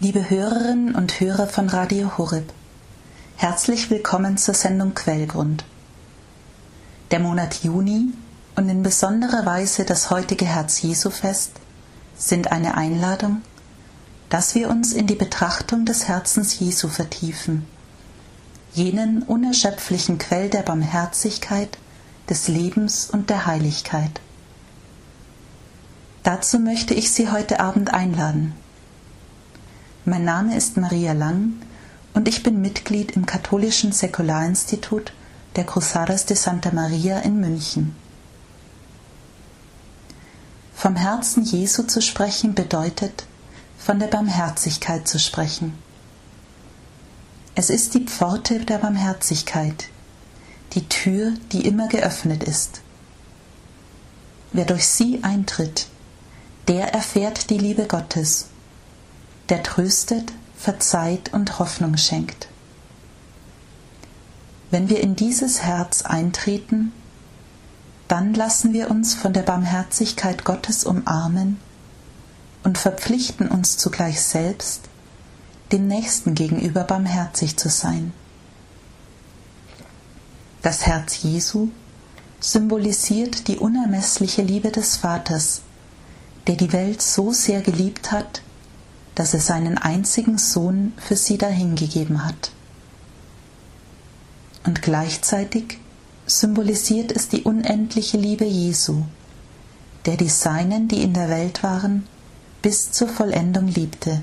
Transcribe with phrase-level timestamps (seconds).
[0.00, 2.52] Liebe Hörerinnen und Hörer von Radio Horeb,
[3.34, 5.64] herzlich willkommen zur Sendung Quellgrund.
[7.10, 8.12] Der Monat Juni
[8.54, 11.50] und in besonderer Weise das heutige Herz-Jesu-Fest
[12.16, 13.42] sind eine Einladung,
[14.28, 17.66] dass wir uns in die Betrachtung des Herzens Jesu vertiefen,
[18.74, 21.76] jenen unerschöpflichen Quell der Barmherzigkeit,
[22.30, 24.20] des Lebens und der Heiligkeit.
[26.22, 28.54] Dazu möchte ich Sie heute Abend einladen.
[30.08, 31.52] Mein Name ist Maria Lang
[32.14, 35.12] und ich bin Mitglied im katholischen Säkularinstitut
[35.54, 37.94] der Cruzadas de Santa Maria in München.
[40.74, 43.26] Vom Herzen Jesu zu sprechen bedeutet,
[43.76, 45.74] von der Barmherzigkeit zu sprechen.
[47.54, 49.90] Es ist die Pforte der Barmherzigkeit,
[50.72, 52.80] die Tür, die immer geöffnet ist.
[54.52, 55.86] Wer durch sie eintritt,
[56.66, 58.47] der erfährt die Liebe Gottes
[59.48, 62.48] der tröstet, verzeiht und Hoffnung schenkt.
[64.70, 66.92] Wenn wir in dieses Herz eintreten,
[68.06, 71.58] dann lassen wir uns von der Barmherzigkeit Gottes umarmen
[72.64, 74.82] und verpflichten uns zugleich selbst,
[75.72, 78.12] dem Nächsten gegenüber barmherzig zu sein.
[80.62, 81.68] Das Herz Jesu
[82.40, 85.62] symbolisiert die unermessliche Liebe des Vaters,
[86.46, 88.42] der die Welt so sehr geliebt hat,
[89.18, 92.52] dass er seinen einzigen Sohn für sie dahingegeben hat.
[94.64, 95.80] Und gleichzeitig
[96.24, 99.02] symbolisiert es die unendliche Liebe Jesu,
[100.06, 102.06] der die Seinen, die in der Welt waren,
[102.62, 104.20] bis zur Vollendung liebte.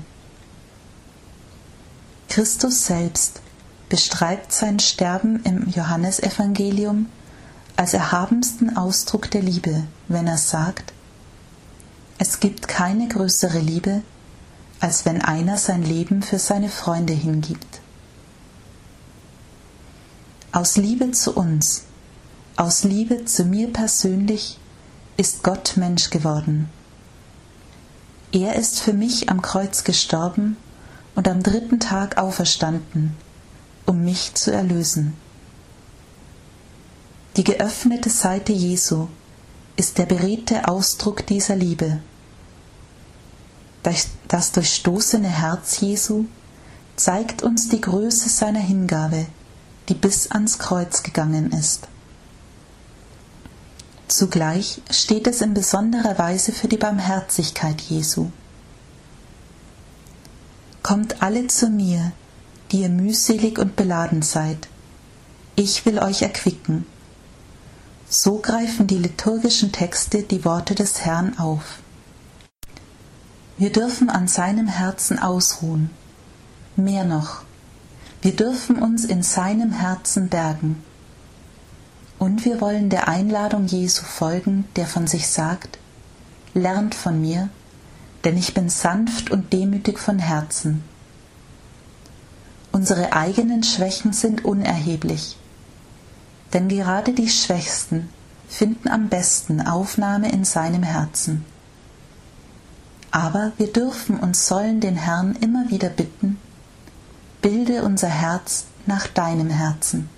[2.30, 3.42] Christus selbst
[3.90, 7.04] beschreibt sein Sterben im Johannesevangelium
[7.76, 10.94] als erhabensten Ausdruck der Liebe, wenn er sagt,
[12.16, 14.00] es gibt keine größere Liebe,
[14.80, 17.80] als wenn einer sein Leben für seine Freunde hingibt.
[20.52, 21.84] Aus Liebe zu uns,
[22.56, 24.58] aus Liebe zu mir persönlich,
[25.16, 26.68] ist Gott Mensch geworden.
[28.32, 30.56] Er ist für mich am Kreuz gestorben
[31.14, 33.16] und am dritten Tag auferstanden,
[33.86, 35.14] um mich zu erlösen.
[37.36, 39.08] Die geöffnete Seite Jesu
[39.76, 42.00] ist der beredte Ausdruck dieser Liebe.
[44.28, 46.24] Das durchstoßene Herz Jesu
[46.96, 49.26] zeigt uns die Größe seiner Hingabe,
[49.88, 51.86] die bis ans Kreuz gegangen ist.
[54.08, 58.30] Zugleich steht es in besonderer Weise für die Barmherzigkeit Jesu.
[60.82, 62.12] Kommt alle zu mir,
[62.72, 64.68] die ihr mühselig und beladen seid.
[65.54, 66.86] Ich will euch erquicken.
[68.08, 71.80] So greifen die liturgischen Texte die Worte des Herrn auf.
[73.58, 75.88] Wir dürfen an seinem Herzen ausruhen.
[76.76, 77.42] Mehr noch,
[78.20, 80.82] wir dürfen uns in seinem Herzen bergen.
[82.18, 85.78] Und wir wollen der Einladung Jesu folgen, der von sich sagt,
[86.52, 87.48] Lernt von mir,
[88.24, 90.82] denn ich bin sanft und demütig von Herzen.
[92.72, 95.38] Unsere eigenen Schwächen sind unerheblich,
[96.52, 98.10] denn gerade die Schwächsten
[98.48, 101.44] finden am besten Aufnahme in seinem Herzen.
[103.16, 106.38] Aber wir dürfen und sollen den Herrn immer wieder bitten,
[107.40, 110.10] bilde unser Herz nach deinem Herzen.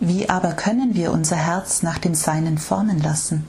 [0.00, 3.46] Wie aber können wir unser Herz nach dem Seinen formen lassen?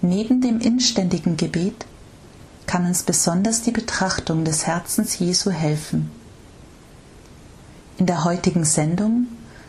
[0.00, 1.84] Neben dem inständigen Gebet
[2.66, 6.10] kann uns besonders die Betrachtung des Herzens Jesu helfen.
[7.98, 9.26] In der heutigen Sendung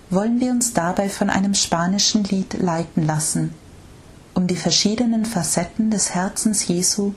[0.10, 3.54] wollen wir uns dabei von einem spanischen Lied leiten lassen,
[4.38, 7.16] um die verschiedenen Facetten des Herzens Jesu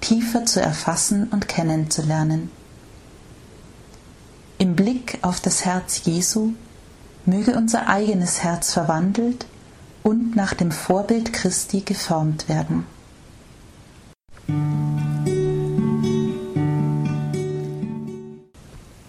[0.00, 2.48] tiefer zu erfassen und kennenzulernen.
[4.58, 6.52] Im Blick auf das Herz Jesu
[7.26, 9.46] möge unser eigenes Herz verwandelt
[10.04, 12.86] und nach dem Vorbild Christi geformt werden.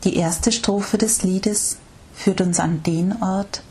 [0.03, 1.77] Die erste Strophe des Liedes
[2.15, 3.61] führt uns an den Ort,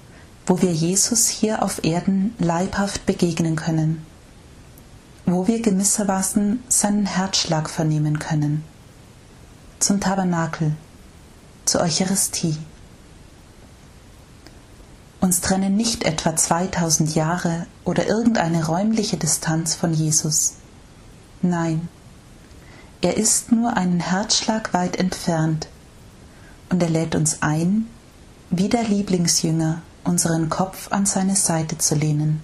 [0.51, 4.05] wo wir Jesus hier auf Erden leibhaft begegnen können,
[5.25, 8.65] wo wir gewissermaßen seinen Herzschlag vernehmen können,
[9.79, 10.73] zum Tabernakel,
[11.67, 12.57] zur Eucharistie.
[15.21, 20.55] Uns trennen nicht etwa 2000 Jahre oder irgendeine räumliche Distanz von Jesus.
[21.43, 21.89] Nein,
[23.03, 25.69] er ist nur einen Herzschlag weit entfernt
[26.71, 27.87] und er lädt uns ein,
[28.51, 32.43] wie der Lieblingsjünger unseren Kopf an seine Seite zu lehnen.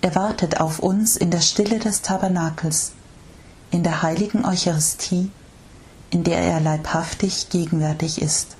[0.00, 2.92] Er wartet auf uns in der Stille des Tabernakels,
[3.70, 5.30] in der heiligen Eucharistie,
[6.10, 8.56] in der er leibhaftig gegenwärtig ist.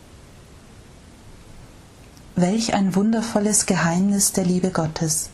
[2.34, 5.28] Welch ein wundervolles Geheimnis der Liebe Gottes.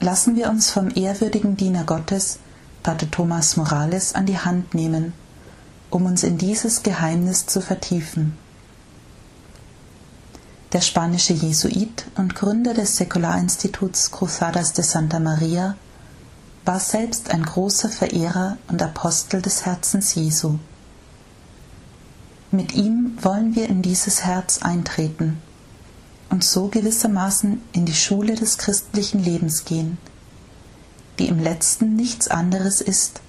[0.00, 2.40] Lassen wir uns vom ehrwürdigen Diener Gottes,
[2.82, 5.12] Pater Thomas Morales, an die Hand nehmen,
[5.90, 8.36] um uns in dieses Geheimnis zu vertiefen.
[10.72, 15.76] Der spanische Jesuit und Gründer des Säkularinstituts Cruzadas de Santa Maria
[16.64, 20.58] war selbst ein großer Verehrer und Apostel des Herzens Jesu.
[22.50, 25.42] Mit ihm wollen wir in dieses Herz eintreten
[26.30, 29.98] und so gewissermaßen in die Schule des christlichen Lebens gehen,
[31.18, 33.20] die im letzten nichts anderes ist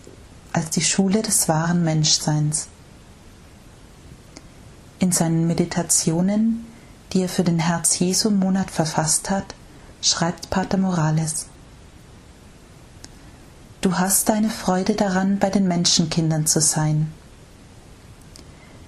[0.54, 2.68] als die Schule des wahren Menschseins.
[5.00, 6.66] In seinen Meditationen,
[7.13, 9.56] die er für den Herz Jesu Monat verfasst hat,
[10.01, 11.48] schreibt Pater Morales
[13.81, 17.12] Du hast deine Freude daran, bei den Menschenkindern zu sein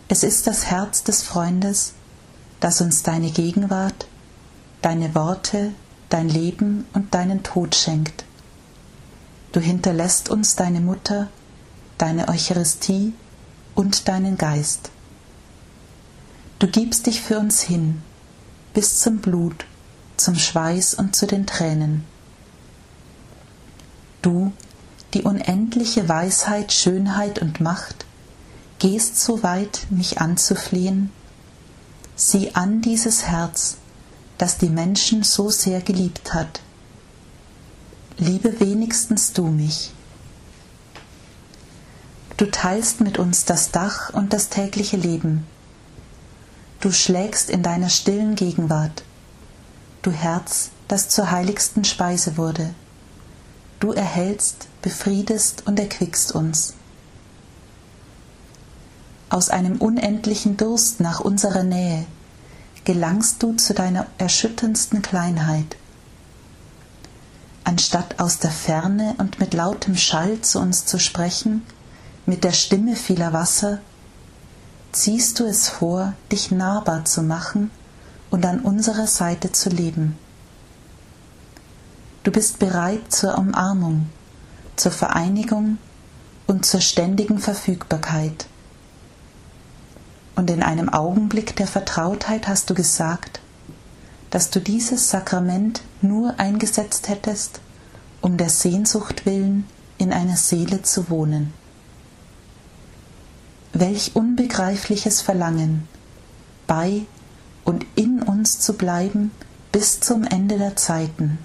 [0.07, 1.94] es ist das Herz des Freundes,
[2.60, 4.06] das uns deine Gegenwart,
[4.81, 5.71] deine Worte,
[6.10, 8.24] dein Leben und deinen Tod schenkt.
[9.51, 11.30] Du hinterlässt uns deine Mutter,
[11.98, 13.13] deine Eucharistie
[13.74, 14.92] und deinen Geist.
[16.60, 18.04] Du gibst dich für uns hin,
[18.75, 19.66] bis zum Blut,
[20.18, 22.04] zum Schweiß und zu den Tränen.
[24.22, 24.51] Du,
[25.13, 28.06] die unendliche Weisheit, Schönheit und Macht,
[28.80, 31.10] gehst so weit, mich anzuflehen?
[32.18, 33.77] Sieh an dieses Herz,
[34.38, 36.60] das die Menschen so sehr geliebt hat.
[38.18, 39.94] Liebe wenigstens du mich.
[42.36, 45.48] Du teilst mit uns das Dach und das tägliche Leben.
[46.80, 49.04] Du schlägst in deiner stillen Gegenwart,
[50.01, 52.74] du Herz, das zur heiligsten Speise wurde.
[53.80, 56.75] Du erhältst, befriedest und erquickst uns
[59.36, 62.06] aus einem unendlichen Durst nach unserer Nähe,
[62.86, 65.75] gelangst du zu deiner erschütterndsten Kleinheit.
[67.66, 71.63] Anstatt aus der Ferne und mit lautem Schall zu uns zu sprechen,
[72.25, 73.80] mit der Stimme vieler Wasser,
[74.95, 77.69] ziehst du es vor, dich nahbar zu machen
[78.30, 80.18] und an unserer Seite zu leben.
[82.24, 84.09] Du bist bereit zur Umarmung,
[84.75, 85.77] zur Vereinigung
[86.47, 88.47] und zur ständigen Verfügbarkeit
[90.36, 93.39] und in einem Augenblick der Vertrautheit hast du gesagt,
[94.30, 97.62] dass du dieses Sakrament nur eingesetzt hättest,
[98.21, 99.65] um der Sehnsucht willen
[99.97, 101.53] in einer Seele zu wohnen.
[103.77, 105.86] Welch unbegreifliches Verlangen,
[106.66, 107.01] bei
[107.66, 109.31] und in uns zu bleiben
[109.74, 111.39] bis zum Ende der Zeiten.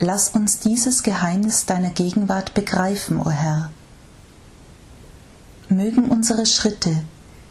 [0.00, 3.70] Lass uns dieses Geheimnis deiner Gegenwart begreifen, o oh Herr,
[5.68, 7.04] mögen unsere Schritte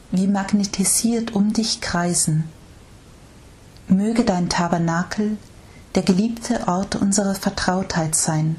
[0.09, 2.45] wie magnetisiert um dich kreisen.
[3.87, 5.37] Möge dein Tabernakel
[5.93, 8.55] der geliebte Ort unserer Vertrautheit sein.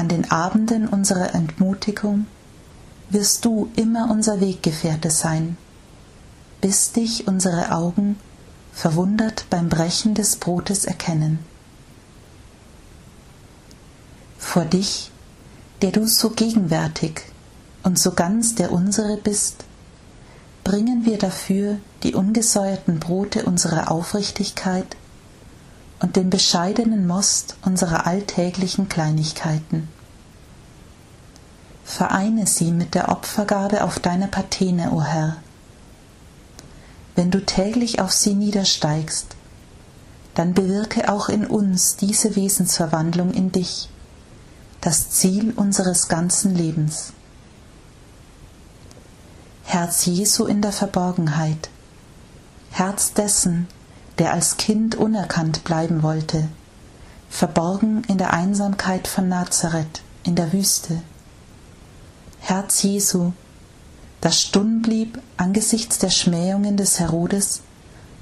[0.00, 2.24] An den Abenden unserer Entmutigung
[3.10, 5.58] wirst du immer unser Weggefährte sein,
[6.62, 8.18] bis dich unsere Augen
[8.72, 11.38] verwundert beim Brechen des Brotes erkennen.
[14.38, 15.10] Vor dich,
[15.82, 17.20] der du so gegenwärtig
[17.82, 19.66] und so ganz der unsere bist,
[20.64, 24.96] bringen wir dafür die ungesäuerten Brote unserer Aufrichtigkeit
[26.00, 29.88] und den bescheidenen Most unserer alltäglichen Kleinigkeiten.
[31.84, 35.36] Vereine sie mit der Opfergabe auf deiner Patene, o Herr.
[37.16, 39.36] Wenn du täglich auf sie niedersteigst,
[40.34, 43.90] dann bewirke auch in uns diese Wesensverwandlung in dich,
[44.80, 47.12] das Ziel unseres ganzen Lebens.
[49.64, 51.68] Herz Jesu in der Verborgenheit,
[52.70, 53.68] Herz dessen,
[54.20, 56.46] der als Kind unerkannt bleiben wollte,
[57.30, 61.00] verborgen in der Einsamkeit von Nazareth in der Wüste.
[62.38, 63.32] Herz Jesu,
[64.20, 67.62] das stumm blieb angesichts der Schmähungen des Herodes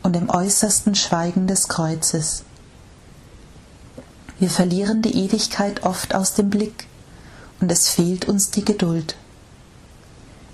[0.04, 2.44] und im äußersten Schweigen des Kreuzes.
[4.38, 6.86] Wir verlieren die Ewigkeit oft aus dem Blick
[7.60, 9.16] und es fehlt uns die Geduld.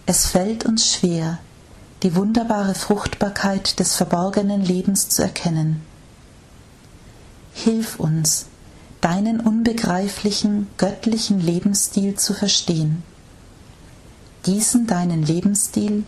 [0.06, 1.38] Es fällt uns schwer,
[2.04, 5.80] die wunderbare Fruchtbarkeit des verborgenen Lebens zu erkennen.
[7.54, 8.44] Hilf uns,
[9.00, 13.02] deinen unbegreiflichen, göttlichen Lebensstil zu verstehen.
[14.44, 16.04] Diesen deinen Lebensstil,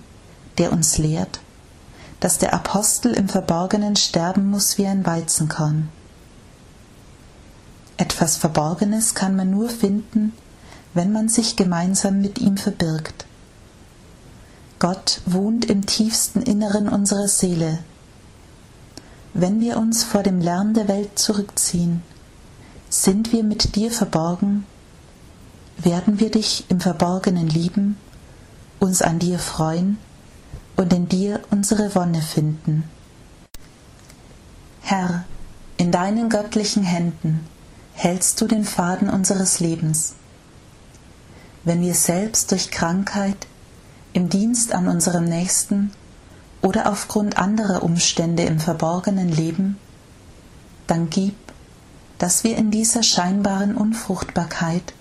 [0.59, 1.41] der uns lehrt,
[2.21, 5.89] dass der Apostel im Verborgenen sterben muss wie ein Weizenkorn.
[7.97, 10.35] Etwas Verborgenes kann man nur finden,
[10.93, 13.25] wenn man sich gemeinsam mit ihm verbirgt.
[14.79, 17.79] Gott wohnt im tiefsten Inneren unserer Seele.
[19.33, 22.03] Wenn wir uns vor dem Lärm der Welt zurückziehen,
[22.91, 24.67] sind wir mit dir verborgen,
[25.79, 27.97] werden wir dich im Verborgenen lieben,
[28.79, 29.99] uns an dir freuen
[30.77, 32.85] und in dir unsere Wonne finden.
[34.83, 35.25] Herr,
[35.79, 37.47] in deinen göttlichen Händen
[37.95, 40.15] hältst du den Faden unseres Lebens.
[41.65, 43.47] Wenn wir selbst durch Krankheit,
[44.17, 45.93] im Dienst an unserem Nächsten
[46.63, 49.77] oder aufgrund anderer Umstände im Verborgenen leben,
[50.87, 51.35] dann gib,
[52.17, 54.95] dass wir in dieser scheinbaren Unfruchtbarkeit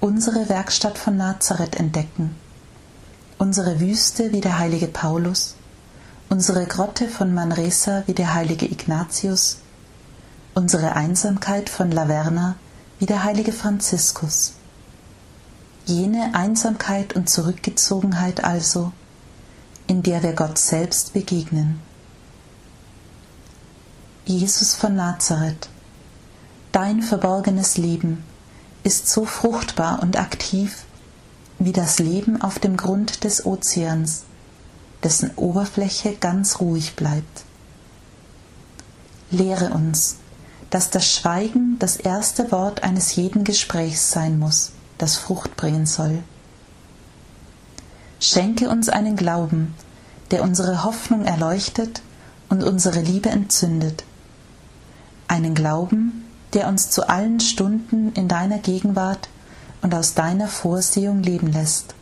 [0.00, 2.34] unsere Werkstatt von Nazareth entdecken,
[3.36, 5.56] unsere Wüste wie der heilige Paulus,
[6.30, 9.58] unsere Grotte von Manresa wie der heilige Ignatius,
[10.54, 12.56] unsere Einsamkeit von Laverna
[12.98, 14.54] wie der heilige Franziskus.
[15.88, 18.90] Jene Einsamkeit und Zurückgezogenheit also,
[19.86, 21.80] in der wir Gott selbst begegnen.
[24.24, 25.68] Jesus von Nazareth,
[26.72, 28.24] dein verborgenes Leben
[28.82, 30.84] ist so fruchtbar und aktiv
[31.60, 34.24] wie das Leben auf dem Grund des Ozeans,
[35.04, 37.44] dessen Oberfläche ganz ruhig bleibt.
[39.30, 40.16] Lehre uns,
[40.70, 46.22] dass das Schweigen das erste Wort eines jeden Gesprächs sein muss, das Frucht bringen soll.
[48.20, 49.74] Schenke uns einen Glauben,
[50.30, 52.02] der unsere Hoffnung erleuchtet
[52.48, 54.04] und unsere Liebe entzündet.
[55.28, 59.28] Einen Glauben, der uns zu allen Stunden in deiner Gegenwart
[59.82, 61.94] und aus deiner Vorsehung leben lässt.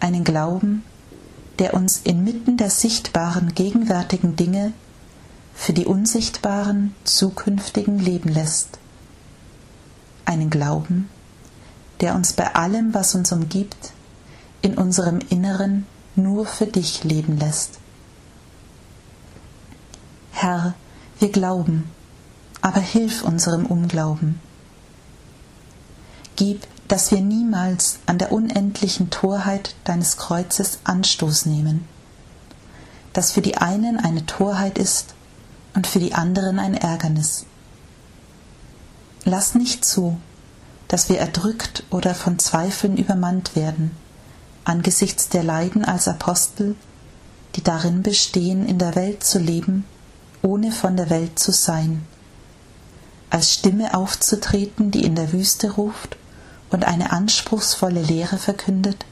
[0.00, 0.84] Einen Glauben,
[1.58, 4.72] der uns inmitten der sichtbaren gegenwärtigen Dinge
[5.54, 8.78] für die unsichtbaren zukünftigen leben lässt.
[10.24, 11.08] Einen Glauben,
[12.00, 13.92] der uns bei allem, was uns umgibt,
[14.62, 17.78] in unserem Inneren nur für dich leben lässt.
[20.32, 20.74] Herr,
[21.18, 21.90] wir glauben,
[22.60, 24.40] aber hilf unserem Unglauben.
[26.36, 31.86] Gib, dass wir niemals an der unendlichen Torheit deines Kreuzes Anstoß nehmen,
[33.12, 35.14] das für die einen eine Torheit ist
[35.74, 37.46] und für die anderen ein Ärgernis.
[39.24, 40.18] Lass nicht zu,
[40.90, 43.92] dass wir erdrückt oder von Zweifeln übermannt werden,
[44.64, 46.76] angesichts der Leiden als Apostel,
[47.56, 49.84] die darin bestehen, in der Welt zu leben,
[50.42, 52.04] ohne von der Welt zu sein
[53.30, 56.16] als Stimme aufzutreten, die in der Wüste ruft
[56.70, 59.06] und eine anspruchsvolle Lehre verkündet,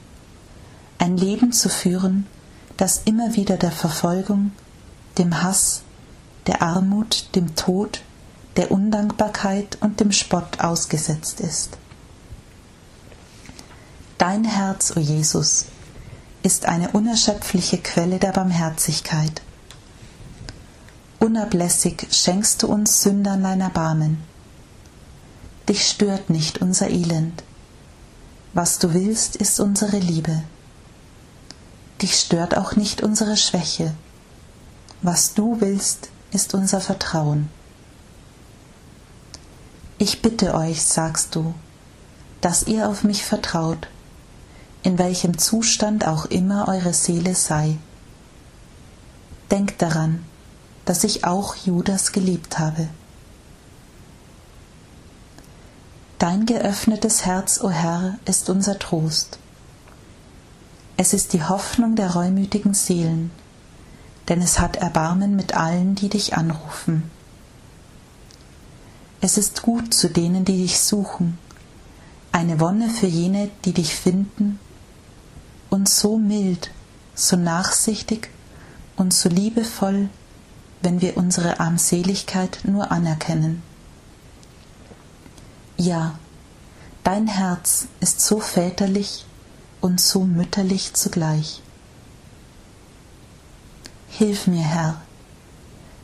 [0.97, 2.27] ein Leben zu führen,
[2.75, 4.51] das immer wieder der Verfolgung,
[5.17, 5.81] dem Hass,
[6.47, 8.01] der Armut, dem Tod,
[8.59, 11.77] der Undankbarkeit und dem Spott ausgesetzt ist.
[14.19, 15.65] Dein Herz, o Jesus,
[16.43, 19.41] ist eine unerschöpfliche Quelle der Barmherzigkeit
[21.19, 24.23] Unablässig schenkst du uns Sündern dein Erbarmen.
[25.67, 27.43] Dich stört nicht unser Elend.
[28.53, 30.43] Was du willst, ist unsere Liebe.
[32.01, 33.93] Dich stört auch nicht unsere Schwäche.
[35.01, 37.49] Was du willst, ist unser Vertrauen.
[40.01, 41.53] Ich bitte euch, sagst du,
[42.39, 43.89] dass ihr auf mich vertraut,
[44.81, 47.77] in welchem Zustand auch immer eure Seele sei.
[49.51, 50.23] Denkt daran,
[50.85, 52.87] dass ich auch Judas geliebt habe.
[56.17, 59.37] Dein geöffnetes Herz, o oh Herr, ist unser Trost.
[60.95, 63.31] Es ist die Hoffnung der reumütigen Seelen,
[64.29, 67.11] denn es hat Erbarmen mit allen, die dich anrufen.
[69.21, 71.37] Es ist gut zu denen, die dich suchen,
[72.31, 74.59] eine Wonne für jene, die dich finden,
[75.69, 76.71] und so mild,
[77.15, 78.29] so nachsichtig
[78.95, 80.09] und so liebevoll
[80.81, 83.61] wenn wir unsere Armseligkeit nur anerkennen.
[85.77, 86.17] Ja,
[87.03, 89.25] dein Herz ist so väterlich
[89.81, 91.61] und so mütterlich zugleich.
[94.09, 95.01] Hilf mir, Herr,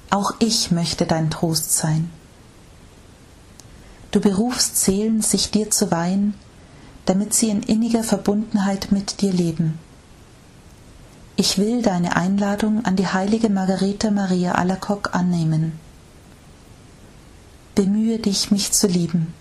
[0.09, 2.09] auch ich möchte dein Trost sein.
[4.15, 6.35] Du berufst Seelen, sich dir zu weihen,
[7.05, 9.77] damit sie in inniger Verbundenheit mit dir leben.
[11.35, 15.73] Ich will deine Einladung an die heilige Margarete Maria Alacoque annehmen.
[17.75, 19.33] Bemühe dich, mich zu lieben,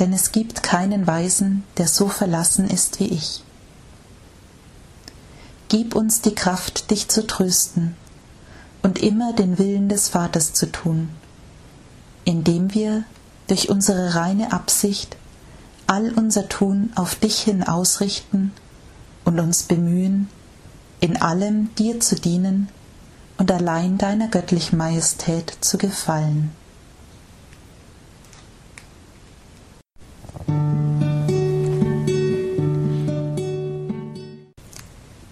[0.00, 3.44] denn es gibt keinen Weisen, der so verlassen ist wie ich.
[5.68, 7.94] Gib uns die Kraft, dich zu trösten
[8.82, 11.10] und immer den Willen des Vaters zu tun,
[12.24, 13.04] indem wir
[13.48, 15.16] durch unsere reine Absicht
[15.86, 18.52] all unser Tun auf dich hin ausrichten
[19.24, 20.28] und uns bemühen,
[21.00, 22.68] in allem dir zu dienen
[23.38, 26.52] und allein deiner göttlichen Majestät zu gefallen.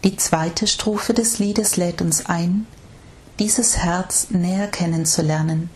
[0.05, 2.67] Die zweite Strophe des Liedes lädt uns ein,
[3.39, 5.69] dieses Herz näher kennenzulernen,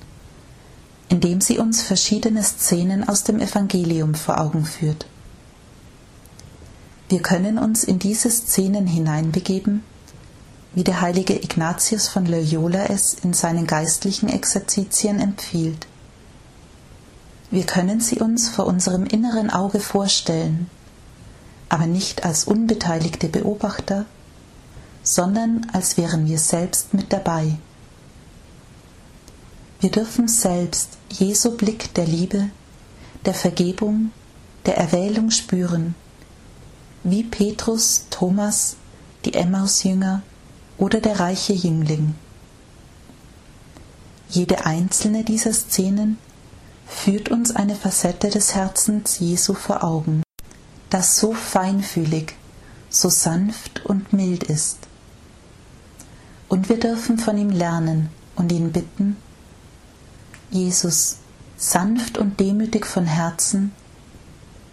[1.11, 5.07] indem sie uns verschiedene Szenen aus dem Evangelium vor Augen führt.
[7.09, 9.83] Wir können uns in diese Szenen hineinbegeben,
[10.73, 15.89] wie der heilige Ignatius von Loyola es in seinen geistlichen Exerzitien empfiehlt.
[17.51, 20.71] Wir können sie uns vor unserem inneren Auge vorstellen,
[21.69, 24.05] aber nicht als unbeteiligte Beobachter,
[25.03, 27.57] sondern als wären wir selbst mit dabei.
[29.81, 32.51] Wir dürfen selbst Jesu Blick der Liebe,
[33.25, 34.13] der Vergebung,
[34.67, 35.95] der Erwählung spüren,
[37.03, 38.77] wie Petrus, Thomas,
[39.25, 40.23] die Emmausjünger
[40.77, 42.15] oder der reiche Jüngling.
[44.29, 46.19] Jede einzelne dieser Szenen
[46.87, 50.23] führt uns eine Facette des Herzens Jesu vor Augen,
[50.91, 52.35] das so feinfühlig,
[52.91, 54.77] so sanft und mild ist.
[56.51, 59.17] Und wir dürfen von ihm lernen und ihn bitten,
[60.51, 61.19] Jesus,
[61.57, 63.73] sanft und demütig von Herzen,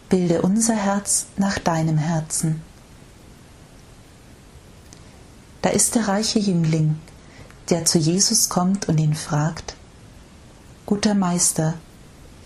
[0.10, 2.62] bilde unser Herz nach deinem Herzen.
[5.62, 6.98] Da ist der reiche Jüngling,
[7.70, 9.76] der zu Jesus kommt und ihn fragt,
[10.86, 11.74] Guter Meister,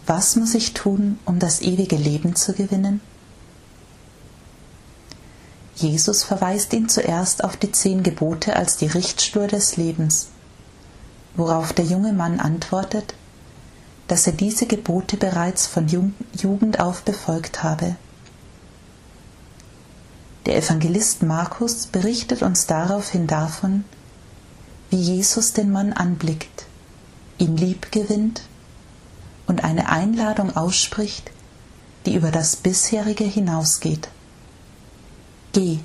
[0.07, 2.99] was muss ich tun, um das ewige Leben zu gewinnen?
[5.75, 10.29] Jesus verweist ihn zuerst auf die zehn Gebote als die Richtschnur des Lebens,
[11.35, 13.13] worauf der junge Mann antwortet,
[14.11, 17.95] dass er diese Gebote bereits von Jugend auf befolgt habe.
[20.45, 23.85] Der Evangelist Markus berichtet uns daraufhin davon,
[24.89, 26.65] wie Jesus den Mann anblickt,
[27.37, 28.41] ihn lieb gewinnt
[29.47, 31.31] und eine Einladung ausspricht,
[32.05, 34.09] die über das bisherige hinausgeht.
[35.53, 35.79] Geh,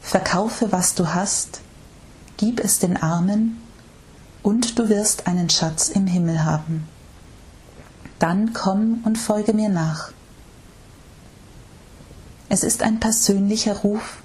[0.00, 1.60] verkaufe, was du hast,
[2.38, 3.60] gib es den Armen,
[4.42, 6.88] und du wirst einen Schatz im Himmel haben.
[8.18, 10.12] Dann komm und folge mir nach.
[12.48, 14.18] Es ist ein persönlicher Ruf,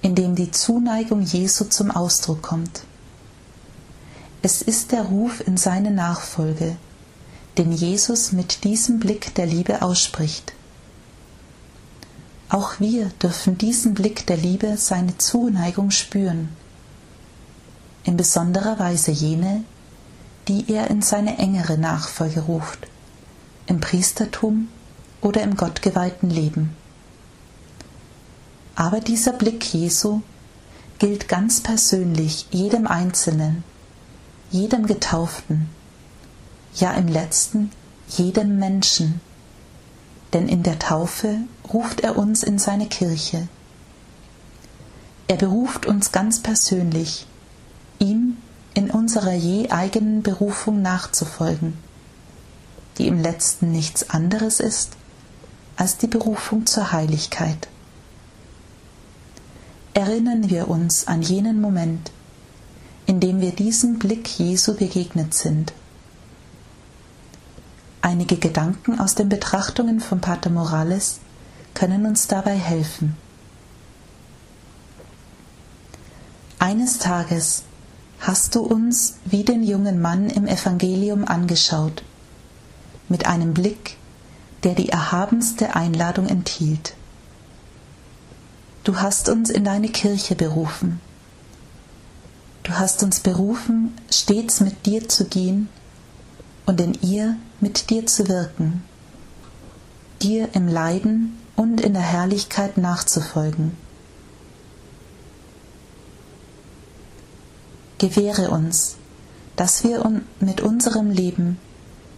[0.00, 2.82] in dem die Zuneigung Jesu zum Ausdruck kommt.
[4.40, 6.76] Es ist der Ruf in seine Nachfolge,
[7.58, 10.52] den Jesus mit diesem Blick der Liebe ausspricht.
[12.48, 16.48] Auch wir dürfen diesen Blick der Liebe seine Zuneigung spüren,
[18.04, 19.64] in besonderer Weise jene,
[20.46, 22.86] die er in seine engere Nachfolge ruft,
[23.68, 24.68] im Priestertum
[25.20, 26.74] oder im gottgeweihten Leben.
[28.74, 30.22] Aber dieser Blick Jesu
[30.98, 33.62] gilt ganz persönlich jedem Einzelnen,
[34.50, 35.68] jedem Getauften,
[36.74, 37.70] ja im letzten
[38.08, 39.20] jedem Menschen,
[40.32, 41.38] denn in der Taufe
[41.72, 43.48] ruft er uns in seine Kirche.
[45.26, 47.26] Er beruft uns ganz persönlich,
[47.98, 48.38] ihm
[48.74, 51.74] in unserer je eigenen Berufung nachzufolgen,
[52.98, 54.92] die im letzten nichts anderes ist
[55.76, 57.68] als die Berufung zur Heiligkeit.
[59.94, 62.10] Erinnern wir uns an jenen Moment,
[63.06, 65.72] in dem wir diesem Blick Jesu begegnet sind
[68.00, 71.18] Einige Gedanken aus den Betrachtungen von Pater Morales
[71.74, 73.16] können uns dabei helfen.
[76.58, 77.64] Eines Tages
[78.20, 82.02] hast du uns wie den jungen Mann im Evangelium angeschaut,
[83.08, 83.96] mit einem Blick,
[84.64, 86.94] der die erhabenste Einladung enthielt.
[88.84, 91.00] Du hast uns in deine Kirche berufen.
[92.62, 95.68] Du hast uns berufen, stets mit dir zu gehen
[96.66, 98.82] und in ihr mit dir zu wirken,
[100.22, 103.76] dir im Leiden und in der Herrlichkeit nachzufolgen.
[107.98, 108.96] Gewähre uns,
[109.56, 110.04] dass wir
[110.40, 111.58] mit unserem Leben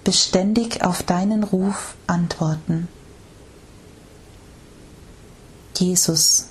[0.04, 2.88] beständig auf deinen Ruf antworten.
[5.76, 6.46] Jesus,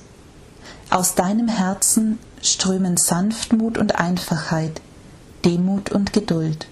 [0.90, 4.82] aus deinem Herzen strömen Sanftmut und Einfachheit,
[5.46, 6.68] Demut und Geduld.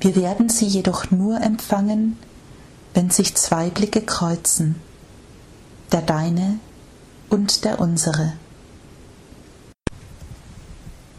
[0.00, 2.18] Wir werden sie jedoch nur empfangen,
[2.94, 4.76] wenn sich zwei Blicke kreuzen,
[5.92, 6.58] der deine
[7.30, 8.34] und der unsere.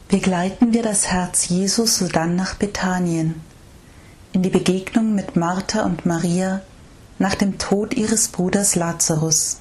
[0.07, 3.41] begleiten wir das Herz Jesus sodann nach Bethanien,
[4.33, 6.61] in die Begegnung mit Martha und Maria
[7.19, 9.57] nach dem Tod ihres Bruders Lazarus.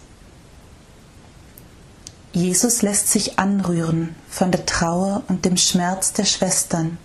[2.33, 6.98] Jesus lässt sich anrühren von der Trauer und dem Schmerz der Schwestern,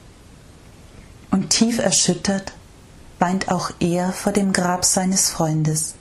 [1.30, 2.52] und tief erschüttert
[3.20, 5.94] weint auch er vor dem Grab seines Freundes.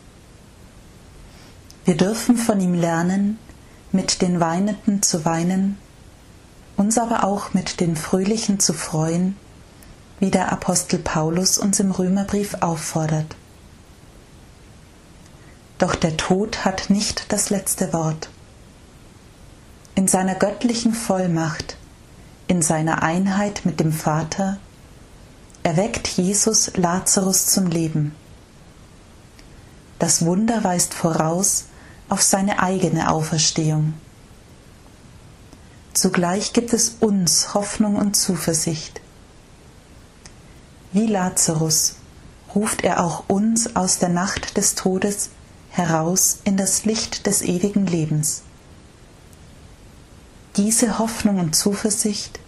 [1.84, 3.38] Wir dürfen von ihm lernen,
[3.92, 5.76] mit den Weinenden zu weinen
[6.80, 9.36] uns aber auch mit den Fröhlichen zu freuen,
[10.20, 13.34] wie der Apostel Paulus uns im Römerbrief auffordert.
[15.78, 18.28] Doch der Tod hat nicht das letzte Wort.
[19.94, 21.76] In seiner göttlichen Vollmacht,
[22.48, 24.58] in seiner Einheit mit dem Vater,
[25.62, 28.14] erweckt Jesus Lazarus zum Leben.
[29.98, 31.64] Das Wunder weist voraus
[32.08, 33.94] auf seine eigene Auferstehung.
[35.94, 39.00] Zugleich gibt es uns Hoffnung und Zuversicht.
[40.92, 41.96] Wie Lazarus
[42.54, 45.30] ruft er auch uns aus der Nacht des Todes
[45.70, 48.42] heraus in das Licht des ewigen Lebens.
[50.56, 52.40] Diese Hoffnung und Zuversicht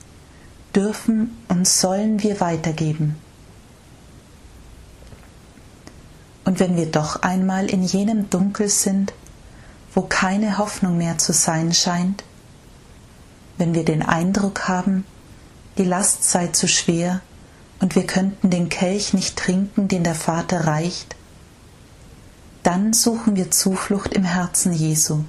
[0.74, 3.16] dürfen und sollen wir weitergeben.
[6.44, 9.12] Und wenn wir doch einmal in jenem Dunkel sind,
[9.94, 12.24] wo keine Hoffnung mehr zu sein scheint,
[13.56, 15.04] wenn wir den Eindruck haben,
[15.78, 17.20] die Last sei zu schwer
[17.82, 21.16] und wir könnten den Kelch nicht trinken, den der Vater reicht,
[22.62, 25.24] dann suchen wir Zuflucht im Herzen Jesu.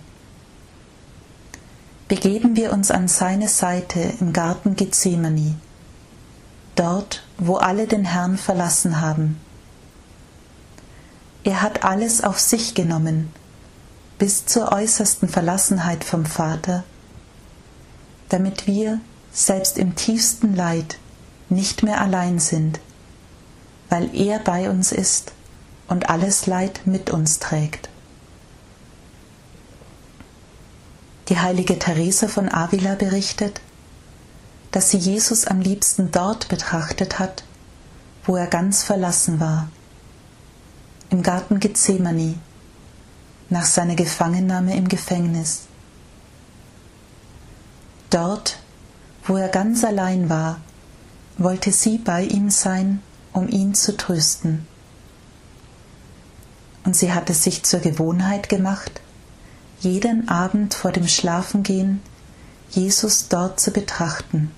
[2.08, 5.56] Begeben wir uns an seine Seite im Garten Gethsemane,
[6.76, 9.42] dort, wo alle den Herrn verlassen haben.
[11.44, 13.32] Er hat alles auf sich genommen,
[14.20, 16.84] bis zur äußersten Verlassenheit vom Vater,
[18.30, 19.00] damit wir,
[19.32, 21.00] selbst im tiefsten Leid,
[21.50, 22.80] nicht mehr allein sind,
[23.90, 25.34] weil er bei uns ist
[25.88, 27.90] und alles Leid mit uns trägt.
[31.30, 33.62] Die heilige Therese von Avila berichtet,
[34.72, 37.44] dass sie Jesus am liebsten dort betrachtet hat,
[38.26, 39.70] wo er ganz verlassen war,
[41.10, 42.36] im Garten Gethsemane,
[43.50, 45.64] nach seiner Gefangennahme im Gefängnis.
[48.10, 48.58] Dort,
[49.26, 50.60] wo er ganz allein war,
[51.38, 54.68] wollte sie bei ihm sein, um ihn zu trösten.
[56.84, 59.02] Und sie hatte sich zur Gewohnheit gemacht,
[59.80, 62.02] jeden Abend vor dem Schlafengehen
[62.70, 64.52] Jesus dort zu betrachten.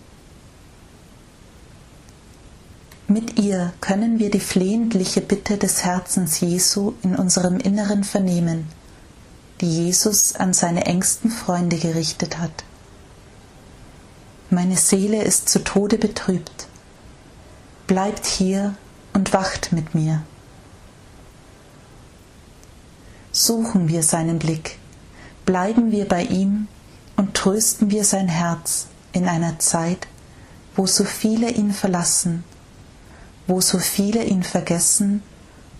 [3.07, 8.67] Mit ihr können wir die flehentliche Bitte des Herzens Jesu in unserem Inneren vernehmen,
[9.61, 12.63] die Jesus an seine engsten Freunde gerichtet hat.
[14.49, 16.67] Meine Seele ist zu Tode betrübt.
[17.87, 18.75] Bleibt hier
[19.13, 20.23] und wacht mit mir.
[23.31, 24.77] Suchen wir seinen Blick,
[25.45, 26.67] bleiben wir bei ihm
[27.15, 30.07] und trösten wir sein Herz in einer Zeit,
[30.75, 32.43] wo so viele ihn verlassen,
[33.47, 35.23] wo so viele ihn vergessen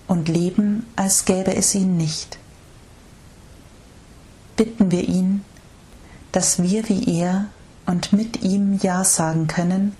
[0.08, 2.38] und leben, als gäbe es ihn nicht.
[4.58, 5.43] Bitten wir ihn,
[6.32, 7.45] dass wir wie er
[7.86, 9.95] und mit ihm Ja sagen können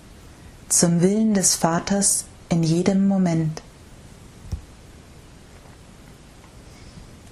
[0.70, 3.62] zum Willen des Vaters in jedem Moment.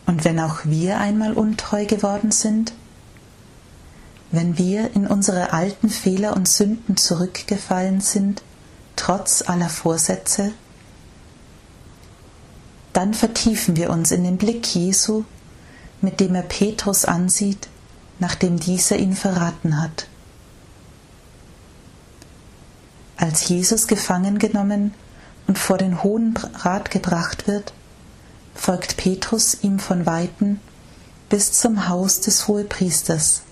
[0.05, 2.73] Und wenn auch wir einmal untreu geworden sind,
[4.31, 8.43] wenn wir in unsere alten Fehler und Sünden zurückgefallen sind,
[8.95, 10.51] trotz aller Vorsätze,
[12.93, 15.23] dann vertiefen wir uns in den Blick Jesu,
[16.01, 17.67] mit dem er Petrus ansieht,
[18.19, 20.07] nachdem dieser ihn verraten hat.
[23.23, 24.93] Als Jesus gefangen genommen
[25.47, 27.71] und vor den Hohen Rat gebracht wird,
[28.53, 30.59] folgt Petrus ihm von Weitem
[31.29, 33.43] bis zum Haus des Hohepriesters.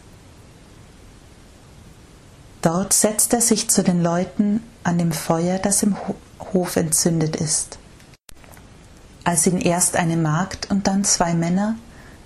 [2.61, 5.95] Dort setzt er sich zu den Leuten an dem Feuer, das im
[6.51, 7.77] Hof entzündet ist.
[9.23, 11.77] Als ihn erst eine Magd und dann zwei Männer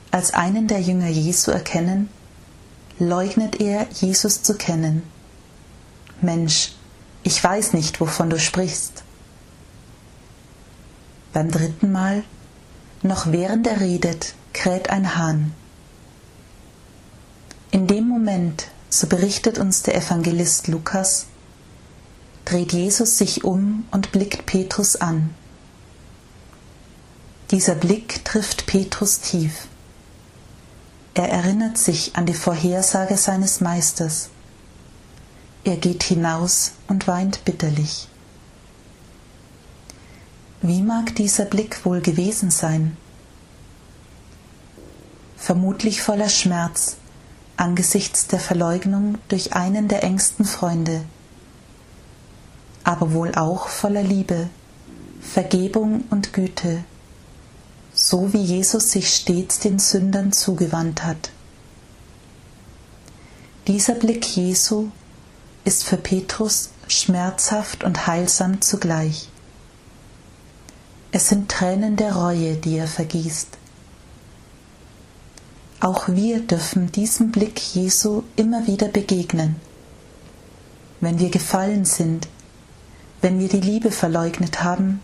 [0.09, 2.09] als einen der Jünger Jesu erkennen,
[2.97, 5.03] leugnet er, Jesus zu kennen.
[6.21, 6.74] Mensch,
[7.25, 9.03] ich weiß nicht, wovon du sprichst.
[11.33, 12.23] Beim dritten Mal,
[13.01, 15.51] noch während er redet, kräht ein Hahn.
[17.71, 21.25] In dem Moment, so berichtet uns der Evangelist Lukas,
[22.45, 25.33] dreht Jesus sich um und blickt Petrus an.
[27.49, 29.67] Dieser Blick trifft Petrus tief.
[31.15, 34.29] Er erinnert sich an die Vorhersage seines Meisters.
[35.65, 38.07] Er geht hinaus und weint bitterlich.
[40.61, 42.95] Wie mag dieser Blick wohl gewesen sein?
[45.35, 46.97] Vermutlich voller Schmerz
[47.57, 51.03] angesichts der Verleugnung durch einen der engsten Freunde,
[52.83, 54.49] aber wohl auch voller Liebe,
[55.21, 56.83] Vergebung und Güte,
[57.93, 61.31] so wie Jesus sich stets den Sündern zugewandt hat.
[63.67, 64.89] Dieser Blick Jesu
[65.65, 69.29] ist für Petrus schmerzhaft und heilsam zugleich.
[71.11, 73.57] Es sind Tränen der Reue, die er vergießt.
[75.79, 79.55] Auch wir dürfen diesem Blick Jesu immer wieder begegnen.
[81.01, 82.27] Wenn wir gefallen sind,
[83.21, 85.01] wenn wir die Liebe verleugnet haben,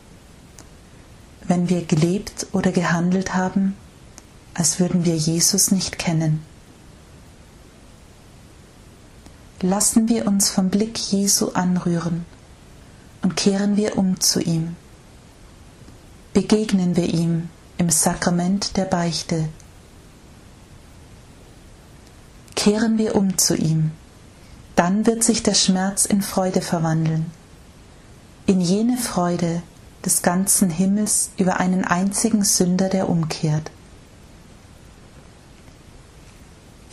[1.47, 3.75] wenn wir gelebt oder gehandelt haben,
[4.53, 6.43] als würden wir Jesus nicht kennen.
[9.63, 12.25] Lassen wir uns vom Blick Jesu anrühren
[13.21, 14.75] und kehren wir um zu ihm.
[16.33, 19.49] Begegnen wir ihm im Sakrament der Beichte.
[22.55, 23.91] Kehren wir um zu ihm,
[24.75, 27.27] dann wird sich der Schmerz in Freude verwandeln,
[28.47, 29.61] in jene Freude
[30.03, 33.69] des ganzen Himmels über einen einzigen Sünder, der umkehrt.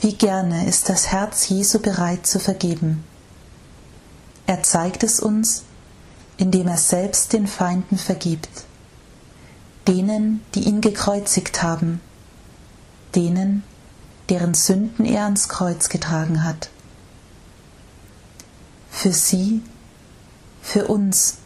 [0.00, 3.02] Wie gerne ist das Herz Jesu bereit zu vergeben.
[4.46, 5.64] Er zeigt es uns,
[6.36, 8.64] indem er selbst den Feinden vergibt,
[9.88, 12.00] denen, die ihn gekreuzigt haben,
[13.16, 13.64] denen,
[14.28, 16.70] deren Sünden er ans Kreuz getragen hat.
[18.90, 19.62] Für sie,
[20.62, 21.38] für uns,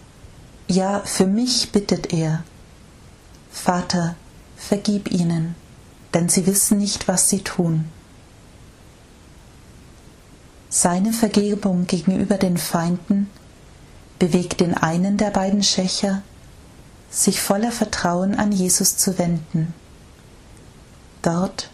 [0.68, 2.44] ja für mich bittet er,
[3.50, 4.14] Vater,
[4.58, 5.54] vergib ihnen,
[6.12, 7.88] denn sie wissen nicht, was sie tun.
[10.74, 13.28] Seine Vergebung gegenüber den Feinden
[14.18, 16.22] bewegt den einen der beiden Schächer,
[17.11, 19.74] sich voller Vertrauen an Jesus zu wenden.
[21.20, 21.68] Dort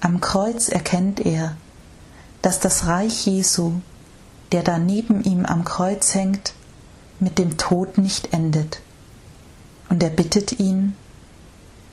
[0.00, 1.56] am Kreuz erkennt er,
[2.42, 3.72] dass das Reich Jesu,
[4.52, 6.54] der da neben ihm am Kreuz hängt,
[7.18, 8.82] mit dem Tod nicht endet.
[9.88, 10.94] Und er bittet ihn,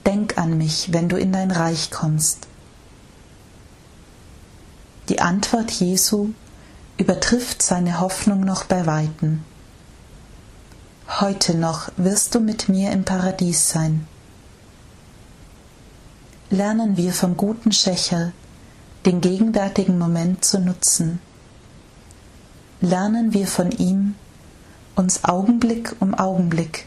[0.05, 2.48] Denk an mich, wenn du in dein Reich kommst.
[5.09, 6.29] Die Antwort Jesu
[6.97, 9.43] übertrifft seine Hoffnung noch bei weitem.
[11.19, 14.07] Heute noch wirst du mit mir im Paradies sein.
[16.51, 18.33] Lernen wir vom guten Schächer,
[19.07, 21.19] den gegenwärtigen Moment zu nutzen.
[22.79, 24.13] Lernen wir von ihm,
[24.95, 26.85] uns Augenblick um Augenblick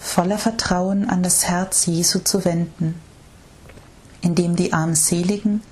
[0.00, 3.00] voller Vertrauen an das Herz Jesu zu wenden,
[4.20, 5.62] indem die armseligen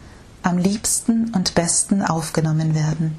[0.45, 3.19] am liebsten und besten aufgenommen werden.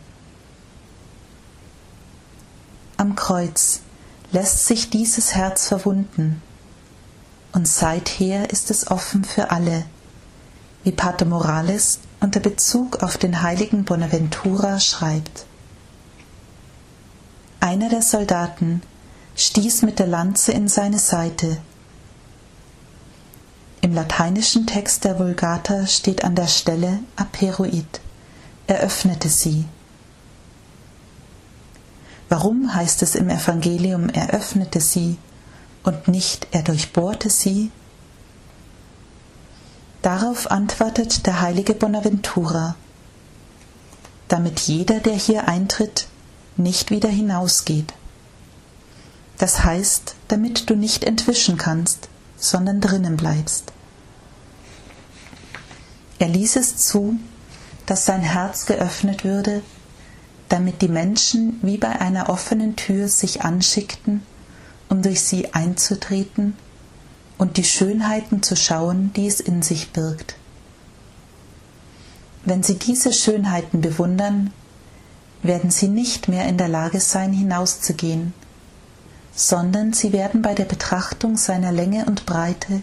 [2.98, 3.82] Am Kreuz
[4.32, 6.42] lässt sich dieses Herz verwunden,
[7.52, 9.86] und seither ist es offen für alle,
[10.84, 15.46] wie Pater Morales unter Bezug auf den heiligen Bonaventura schreibt.
[17.60, 18.82] Einer der Soldaten
[19.36, 21.58] stieß mit der Lanze in seine Seite,
[23.86, 28.02] im lateinischen Text der Vulgata steht an der Stelle aperoid.
[28.66, 29.66] Er öffnete sie.
[32.28, 35.20] Warum heißt es im Evangelium, er öffnete sie
[35.84, 37.70] und nicht er durchbohrte sie?
[40.02, 42.76] Darauf antwortet der heilige Bonaventura,
[44.30, 46.08] damit jeder, der hier eintritt,
[46.58, 47.94] nicht wieder hinausgeht.
[49.38, 53.75] Das heißt, damit du nicht entwischen kannst, sondern drinnen bleibst.
[56.26, 57.20] Er ließ es zu,
[57.86, 59.62] dass sein Herz geöffnet würde,
[60.50, 64.24] damit die Menschen wie bei einer offenen Tür sich anschickten,
[64.90, 66.56] um durch sie einzutreten
[67.38, 70.36] und die Schönheiten zu schauen, die es in sich birgt.
[72.44, 74.52] Wenn sie diese Schönheiten bewundern,
[75.44, 78.34] werden sie nicht mehr in der Lage sein, hinauszugehen,
[79.36, 82.82] sondern sie werden bei der Betrachtung seiner Länge und Breite,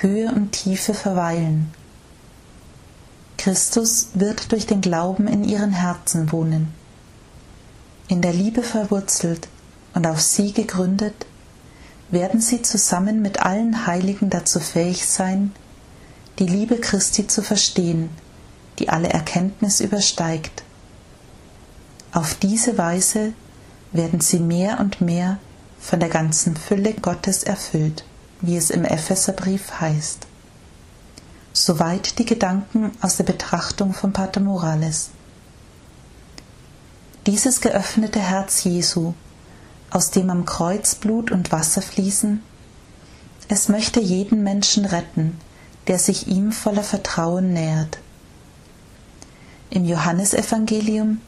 [0.00, 1.72] Höhe und Tiefe verweilen
[3.42, 6.72] Christus wird durch den Glauben in ihren Herzen wohnen.
[8.06, 9.48] In der Liebe verwurzelt
[9.94, 11.26] und auf sie gegründet,
[12.12, 15.50] werden sie zusammen mit allen Heiligen dazu fähig sein,
[16.38, 18.10] die Liebe Christi zu verstehen,
[18.78, 20.62] die alle Erkenntnis übersteigt.
[22.12, 23.32] Auf diese Weise
[23.90, 25.38] werden sie mehr und mehr
[25.80, 28.04] von der ganzen Fülle Gottes erfüllt,
[28.40, 30.28] wie es im Epheserbrief heißt.
[31.54, 35.10] Soweit die Gedanken aus der Betrachtung von Pater Morales.
[37.26, 39.12] Dieses geöffnete Herz Jesu,
[39.90, 42.42] aus dem am Kreuz Blut und Wasser fließen,
[43.48, 45.38] es möchte jeden Menschen retten,
[45.88, 47.98] der sich ihm voller Vertrauen nähert.
[49.68, 51.20] Im Johannesevangelium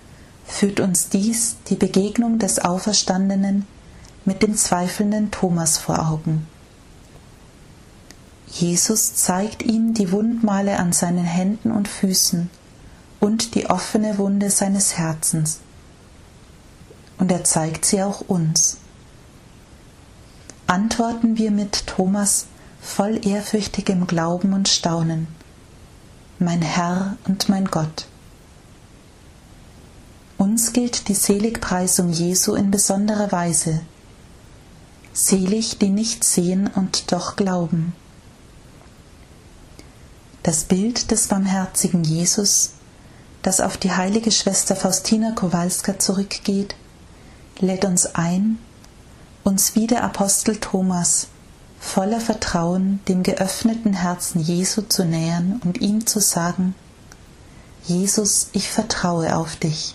[0.47, 3.67] führt uns dies die Begegnung des Auferstandenen
[4.25, 6.47] mit dem zweifelnden Thomas vor Augen.
[8.55, 12.49] Jesus zeigt ihm die Wundmale an seinen Händen und Füßen
[13.19, 15.59] und die offene Wunde seines Herzens.
[17.19, 18.77] Und er zeigt sie auch uns.
[20.69, 22.47] Antworten wir mit Thomas
[22.81, 25.27] voll ehrfürchtigem Glauben und Staunen.
[26.39, 28.07] Mein Herr und mein Gott.
[30.39, 33.81] Uns gilt die Seligpreisung Jesu in besonderer Weise.
[35.13, 37.95] Selig, die nicht sehen und doch glauben.
[40.45, 42.73] Das Bild des barmherzigen Jesus,
[43.41, 46.75] das auf die heilige Schwester Faustina Kowalska zurückgeht,
[47.61, 48.59] lädt uns ein,
[49.43, 51.29] uns wie der Apostel Thomas
[51.81, 56.75] voller Vertrauen dem geöffneten Herzen Jesu zu nähern und ihm zu sagen,
[57.87, 59.95] Jesus, ich vertraue auf dich.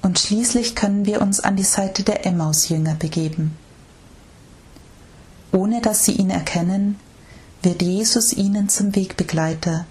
[0.00, 3.54] Und schließlich können wir uns an die Seite der Emmaus-Jünger begeben.
[5.52, 6.98] Ohne dass sie ihn erkennen,
[7.62, 9.86] wird Jesus ihnen zum Wegbegleiter,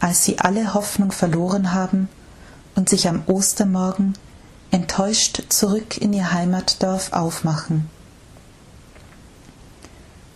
[0.00, 2.08] als sie alle Hoffnung verloren haben
[2.74, 4.14] und sich am Ostermorgen
[4.70, 7.88] enttäuscht zurück in ihr Heimatdorf aufmachen.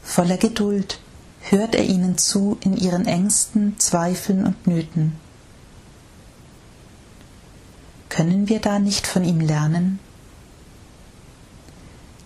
[0.03, 0.99] Voller Geduld
[1.41, 5.17] hört er ihnen zu in ihren Ängsten, Zweifeln und Nöten.
[8.09, 10.01] Können wir da nicht von ihm lernen?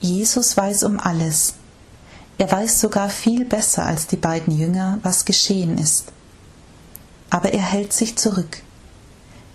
[0.00, 1.54] Jesus weiß um alles.
[2.38, 6.12] Er weiß sogar viel besser als die beiden Jünger, was geschehen ist.
[7.30, 8.58] Aber er hält sich zurück.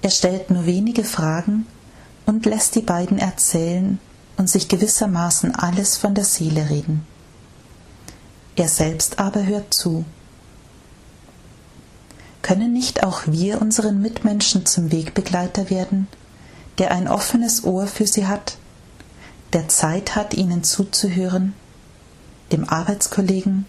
[0.01, 1.65] Er stellt nur wenige Fragen
[2.25, 3.99] und lässt die beiden erzählen
[4.37, 7.05] und sich gewissermaßen alles von der Seele reden.
[8.55, 10.05] Er selbst aber hört zu.
[12.41, 16.07] Können nicht auch wir unseren Mitmenschen zum Wegbegleiter werden
[16.79, 18.57] der ein offenes Ohr für sie hat,
[19.53, 21.53] der Zeit hat, ihnen zuzuhören,
[22.51, 23.65] dem Arbeitskollegen,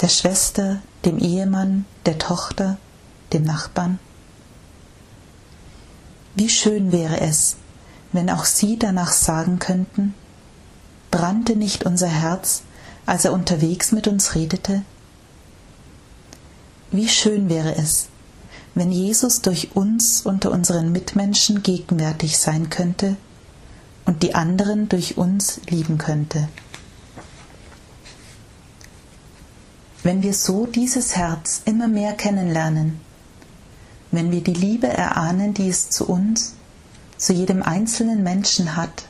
[0.00, 2.78] der Schwester, dem Ehemann, der Tochter,
[3.32, 3.98] dem Nachbarn.
[6.34, 7.56] Wie schön wäre es,
[8.12, 10.14] wenn auch Sie danach sagen könnten,
[11.10, 12.62] brannte nicht unser Herz,
[13.06, 14.82] als er unterwegs mit uns redete?
[16.90, 18.08] Wie schön wäre es,
[18.74, 23.16] wenn Jesus durch uns unter unseren Mitmenschen gegenwärtig sein könnte
[24.04, 26.48] und die anderen durch uns lieben könnte.
[30.02, 33.00] Wenn wir so dieses Herz immer mehr kennenlernen,
[34.10, 36.54] wenn wir die Liebe erahnen, die es zu uns,
[37.16, 39.06] zu jedem einzelnen Menschen hat,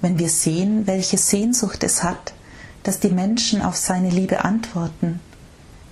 [0.00, 2.34] wenn wir sehen, welche Sehnsucht es hat,
[2.82, 5.20] dass die Menschen auf seine Liebe antworten,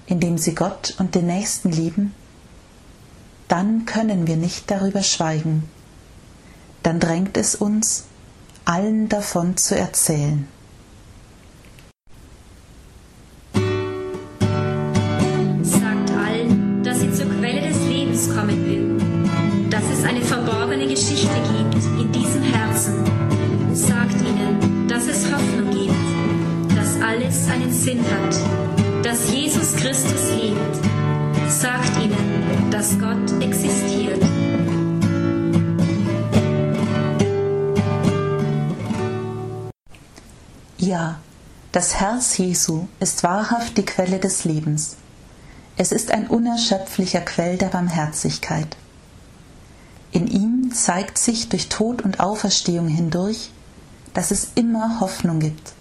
[0.07, 2.15] indem sie Gott und den Nächsten lieben,
[3.49, 5.65] dann können wir nicht darüber schweigen.
[6.83, 8.05] Dann drängt es uns,
[8.65, 10.47] allen davon zu erzählen.
[27.53, 31.03] Einen Sinn hat, dass Jesus Christus lebt
[31.53, 34.23] sagt ihnen, dass Gott existiert.
[40.79, 41.21] Ja,
[41.73, 44.97] das Herz Jesu ist wahrhaft die Quelle des Lebens.
[45.77, 48.77] Es ist ein unerschöpflicher Quell der Barmherzigkeit.
[50.11, 53.51] In ihm zeigt sich durch Tod und Auferstehung hindurch,
[54.13, 55.73] dass es immer Hoffnung gibt,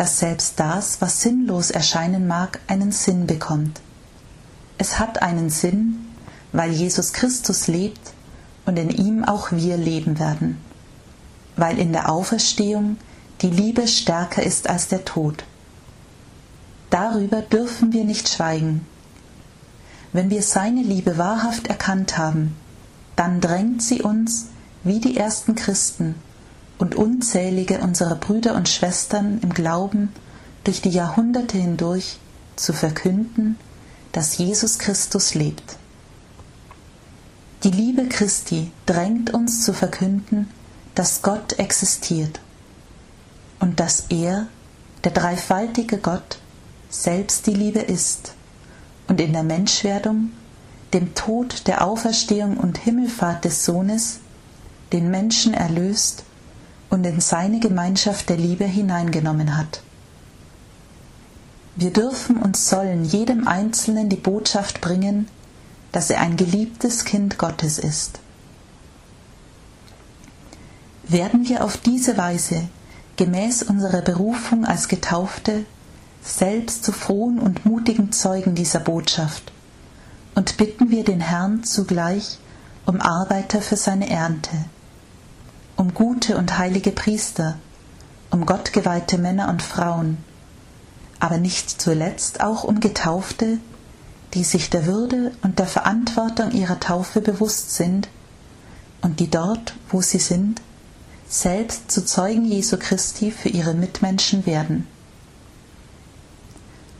[0.00, 3.80] dass selbst das, was sinnlos erscheinen mag, einen Sinn bekommt
[4.80, 6.06] es hat einen Sinn,
[6.52, 8.14] weil Jesus Christus lebt
[8.64, 10.56] und in ihm auch wir leben werden,
[11.56, 12.96] weil in der Auferstehung
[13.42, 15.44] die Liebe stärker ist als der Tod.
[16.88, 18.86] Darüber dürfen wir nicht schweigen.
[20.14, 22.56] Wenn wir seine Liebe wahrhaft erkannt haben,
[23.16, 24.46] dann drängt sie uns,
[24.82, 26.14] wie die ersten Christen
[26.80, 30.12] und unzählige unserer Brüder und Schwestern im Glauben
[30.64, 32.18] durch die Jahrhunderte hindurch
[32.56, 33.58] zu verkünden,
[34.12, 35.76] dass Jesus Christus lebt.
[37.64, 40.48] Die Liebe Christi drängt uns zu verkünden,
[40.94, 42.40] dass Gott existiert
[43.60, 44.46] und dass er,
[45.04, 46.38] der dreifaltige Gott,
[46.88, 48.32] selbst die Liebe ist
[49.06, 50.32] und in der Menschwerdung
[50.94, 54.20] dem Tod, der Auferstehung und Himmelfahrt des Sohnes,
[54.92, 56.24] den Menschen erlöst
[56.90, 59.82] und in seine Gemeinschaft der Liebe hineingenommen hat.
[61.76, 65.28] Wir dürfen und sollen jedem Einzelnen die Botschaft bringen,
[65.92, 68.18] dass er ein geliebtes Kind Gottes ist.
[71.04, 72.68] Werden wir auf diese Weise
[73.16, 75.64] gemäß unserer Berufung als Getaufte
[76.22, 79.52] selbst zu frohen und mutigen Zeugen dieser Botschaft
[80.34, 82.38] und bitten wir den Herrn zugleich
[82.86, 84.50] um Arbeiter für seine Ernte
[85.80, 87.56] um gute und heilige Priester,
[88.30, 90.18] um gottgeweihte Männer und Frauen,
[91.20, 93.56] aber nicht zuletzt auch um Getaufte,
[94.34, 98.08] die sich der Würde und der Verantwortung ihrer Taufe bewusst sind
[99.00, 100.60] und die dort, wo sie sind,
[101.26, 104.86] selbst zu Zeugen Jesu Christi für ihre Mitmenschen werden.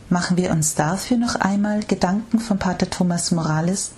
[0.09, 3.91] Machen wir uns dafür noch einmal Gedanken von Pater Thomas Morales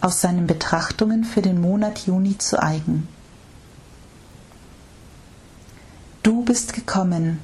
[0.00, 3.06] aus seinen Betrachtungen für den Monat Juni zu eigen.
[6.26, 7.38] Du bist gekommen,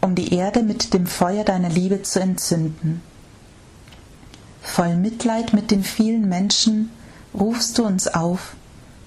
[0.00, 3.00] um die Erde mit dem Feuer deiner Liebe zu entzünden.
[4.60, 6.90] Voll Mitleid mit den vielen Menschen
[7.32, 8.56] rufst du uns auf,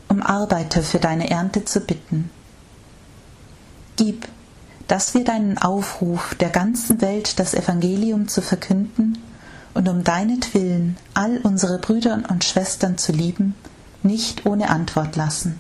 [0.08, 2.30] um Arbeiter für deine Ernte zu bitten.
[3.98, 4.30] Gib,
[4.88, 9.18] dass wir deinen Aufruf, der ganzen Welt das Evangelium zu verkünden
[9.74, 13.56] und um deinetwillen all unsere Brüder und Schwestern zu lieben,
[14.04, 15.60] nicht ohne Antwort lassen.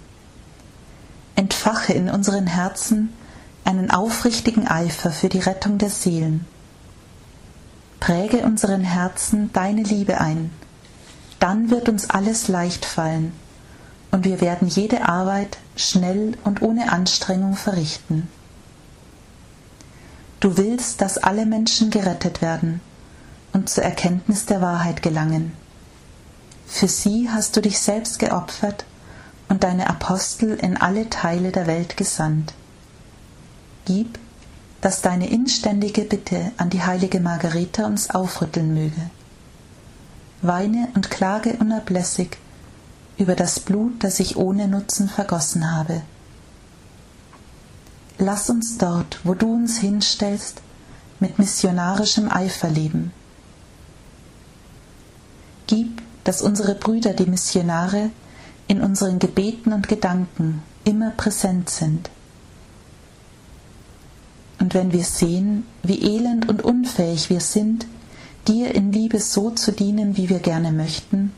[1.35, 3.09] Entfache in unseren Herzen
[3.71, 6.45] einen aufrichtigen Eifer für die Rettung der Seelen.
[8.01, 10.51] Präge unseren Herzen deine Liebe ein,
[11.39, 13.31] dann wird uns alles leicht fallen
[14.11, 18.27] und wir werden jede Arbeit schnell und ohne Anstrengung verrichten.
[20.41, 22.81] Du willst, dass alle Menschen gerettet werden
[23.53, 25.53] und zur Erkenntnis der Wahrheit gelangen.
[26.67, 28.83] Für sie hast du dich selbst geopfert
[29.47, 32.53] und deine Apostel in alle Teile der Welt gesandt.
[33.85, 34.19] Gib,
[34.81, 39.09] dass deine inständige Bitte an die heilige Margareta uns aufrütteln möge.
[40.41, 42.37] Weine und klage unablässig
[43.17, 46.01] über das Blut, das ich ohne Nutzen vergossen habe.
[48.17, 50.61] Lass uns dort, wo du uns hinstellst,
[51.19, 53.11] mit missionarischem Eifer leben.
[55.67, 58.09] Gib, dass unsere Brüder, die Missionare,
[58.67, 62.09] in unseren Gebeten und Gedanken immer präsent sind
[64.61, 67.87] und wenn wir sehen, wie elend und unfähig wir sind,
[68.47, 71.33] dir in Liebe so zu dienen, wie wir gerne möchten,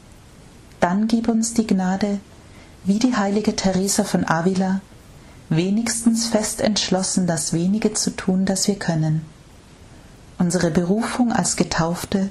[0.81, 2.19] dann gib uns die Gnade,
[2.83, 4.81] wie die heilige Teresa von Avila,
[5.47, 9.21] wenigstens fest entschlossen, das wenige zu tun, das wir können.
[10.37, 12.29] Unsere Berufung als Getaufte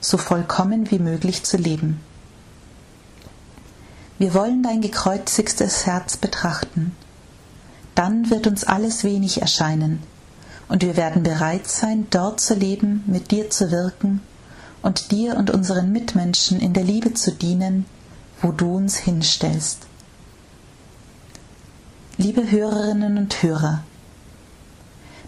[0.00, 1.98] so vollkommen wie möglich zu leben.
[4.18, 6.94] Wir wollen dein gekreuzigtes Herz betrachten.
[7.96, 10.00] Dann wird uns alles wenig erscheinen,
[10.68, 14.20] und wir werden bereit sein, dort zu leben, mit dir zu wirken
[14.82, 17.86] und dir und unseren Mitmenschen in der Liebe zu dienen,
[18.42, 19.86] wo du uns hinstellst.
[22.16, 23.82] Liebe Hörerinnen und Hörer,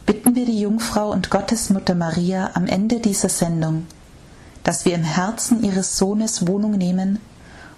[0.06, 3.86] bitten wir die Jungfrau und Gottesmutter Maria am Ende dieser Sendung,
[4.64, 7.18] dass wir im Herzen ihres Sohnes Wohnung nehmen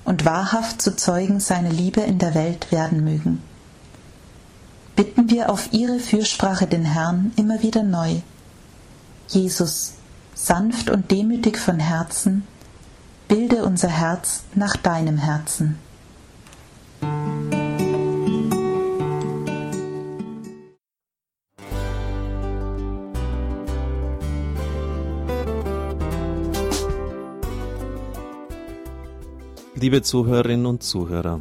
[0.04, 3.42] und wahrhaft zu Zeugen seiner Liebe in der Welt werden mögen
[4.96, 8.16] bitten wir auf ihre Fürsprache den Herrn immer wieder neu.
[9.28, 9.94] Jesus,
[10.34, 12.46] sanft und demütig von Herzen,
[13.28, 15.78] bilde unser Herz nach deinem Herzen.
[29.74, 31.40] Liebe Zuhörerinnen und Zuhörer,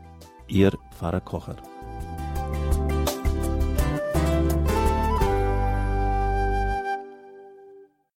[0.51, 1.70] Ihr Pfarrer Kocher.